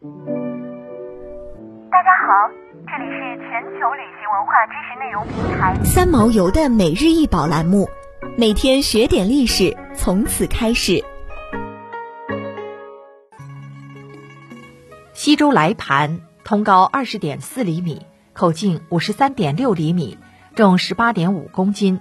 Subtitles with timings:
[0.00, 0.04] 大
[2.04, 2.48] 家好，
[2.86, 7.88] 这里是全球旅行文化知识内容平台三毛游的每日一宝栏目，
[8.36, 11.02] 每天学点历史，从此开始。
[15.14, 20.16] 西周来盘，通高二十点四厘米，口径五十三点六厘米，
[20.54, 22.00] 重十八点五公斤。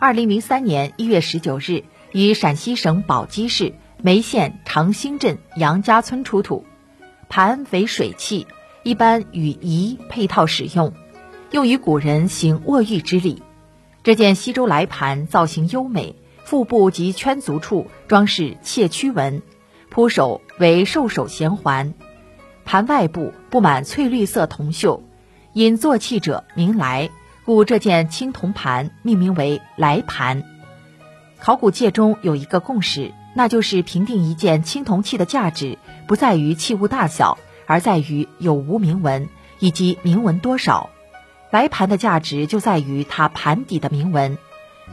[0.00, 3.72] 二零零三年一月十九日，于陕西省宝鸡市
[4.02, 6.66] 眉县长兴镇杨家村出土。
[7.28, 8.46] 盘为水器，
[8.82, 10.92] 一般与仪配套使用，
[11.50, 13.42] 用于古人行卧浴之礼。
[14.02, 19.42] 这件西周来盘造型优美，腹部及圈足处装饰窃曲纹，
[19.90, 21.94] 铺手为兽首衔环。
[22.64, 25.00] 盘外部布满翠绿色铜锈，
[25.52, 27.10] 因做器者名来，
[27.44, 30.44] 故这件青铜盘命名为来盘。
[31.38, 37.36] 考古界中有一个共识，那就是评定一件青铜器的价值，不在于器物大小，
[37.66, 40.88] 而在于有无铭文以及铭文多少。
[41.50, 44.38] 白盘的价值就在于它盘底的铭文，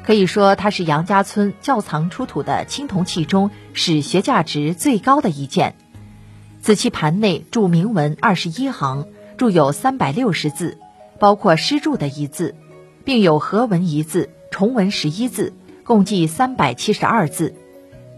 [0.03, 5.75] 可以说它是杨家村窖藏出土的青铜器中史学价值最高的一件。
[6.61, 10.79] 此器盘内铸铭文二十一行，铸有三百六十字，
[11.17, 12.55] 包括诗铸的一字，
[13.05, 15.53] 并有合文一字、重文十一字，
[15.85, 17.55] 共计三百七十二字。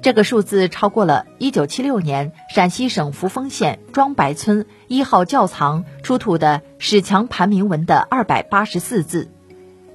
[0.05, 9.31] 这个数字超过了一九七六年陕西省扶风县庄白村一号窖藏出土的史强盘铭文的二百八十四字。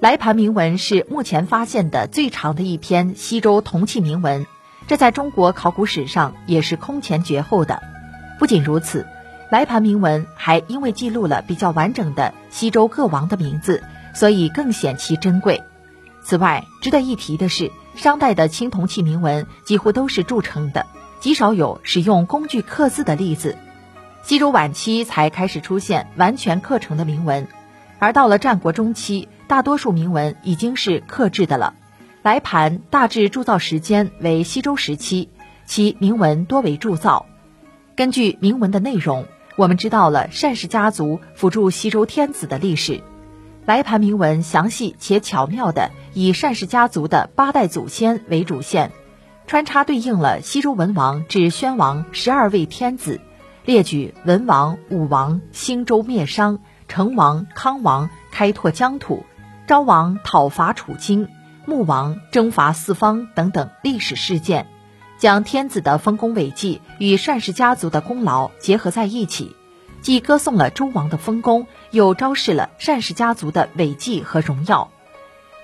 [0.01, 4.45] 来盘铭文是目前发现的最长的一篇西周铜器铭文，
[4.85, 7.81] 这在中国考古史上也是空前绝后的。
[8.37, 9.07] 不仅如此，
[9.49, 13.81] 来盘铭文还因为记录了比较完整的西周各王的名字，
[14.13, 15.63] 所以更显其珍贵。
[16.21, 20.85] 此外，值得一提的是，商代的青铜器铭文几乎都是铸成的，
[21.19, 23.57] 极少有使用工具刻字的例子。
[24.23, 27.47] 西周晚期才开始出现完全刻成的铭文，
[27.99, 31.73] 而到了战国中期，大多数铭文已经是刻制的了。
[32.21, 35.29] 来盘大致铸造时间为西周时期，
[35.65, 37.25] 其铭文多为铸造。
[37.95, 43.01] 根据铭文的内容，我们知道了单氏家族辅助西周天子的历史。
[43.71, 48.91] 白盘铭文详细且巧妙地以单氏家族的八代祖先为主线，
[49.47, 53.21] 穿插对应了西周文王至宣王十二位天子，
[53.63, 56.59] 列举文王、武王兴周灭商，
[56.89, 59.23] 成王、康王开拓疆土，
[59.67, 61.29] 昭王讨伐楚荆，
[61.65, 64.67] 穆王征伐四方等等历史事件。
[65.17, 69.55] 将天子的丰功伟绩与单氏家族的功劳结合在一起，
[70.01, 74.89] 既歌颂了周王的丰功，又昭示了单氏家族的伟绩和荣耀。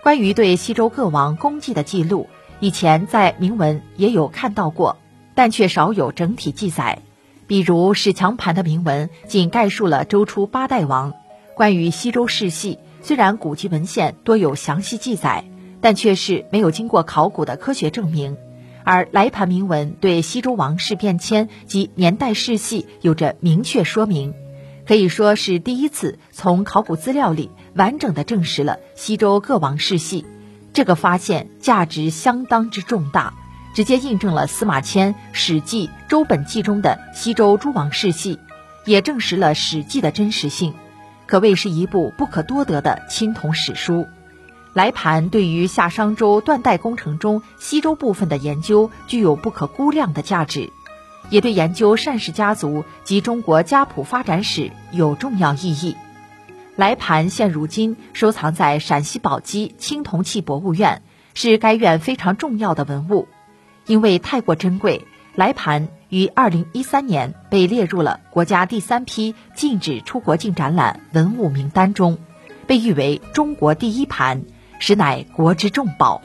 [0.03, 4.97] 关于对西周各王功绩的记录，以前在铭文也有看到过，
[5.33, 6.99] 但却少有整体记载。
[7.47, 11.13] 比如史强盘的铭文，仅概述了周初八代王。
[11.55, 15.45] 关于西周世系，虽然古籍文献多有详细记载，
[15.81, 18.37] 但却是没有经过考古的科学证明。
[18.89, 24.33] 而来盘铭文对西周王室变迁及年代世系有着明确说明，
[24.87, 30.25] 可以说是第一次从考古资料里完整的证实了西周各王世系。
[30.71, 33.33] 这个发现价值相当之重大，
[33.73, 38.39] 直接印证了司马迁《史记·周本纪》中的西周诸王世系，
[38.85, 40.73] 也证实了《史记》的真实性，
[41.25, 44.07] 可谓是一部不可多得的青铜史书。
[44.77, 50.71] 来盘对于夏商周断代工程中西周部分的研究具有不可估量的价值，
[51.31, 55.95] 也对研究单氏家族及中国家谱发展史有重要意义。
[56.75, 61.01] 来盘现如今收藏在陕西宝鸡青铜器博物院，
[61.33, 63.27] 是该院非常重要的文物。
[63.87, 72.19] 因为太过珍贵，来盘于二零一三年被列入了国家第三批禁止出国境展览文物名单中，
[72.67, 74.43] 被誉为中国第一盘。
[74.79, 76.21] 实乃国之重宝。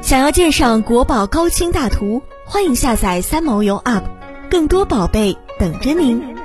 [0.00, 4.02] 想要鉴赏国宝高清大图，欢迎下载三毛游 UP，
[4.50, 6.37] 更多宝贝等着您。